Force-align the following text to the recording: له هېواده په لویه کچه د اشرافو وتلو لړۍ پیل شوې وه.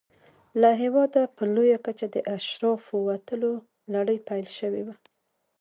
له 0.61 0.69
هېواده 0.81 1.21
په 1.35 1.43
لویه 1.55 1.77
کچه 1.85 2.05
د 2.15 2.17
اشرافو 2.35 2.95
وتلو 3.07 3.51
لړۍ 3.93 4.17
پیل 4.27 4.47
شوې 4.59 4.81
وه. 4.87 4.95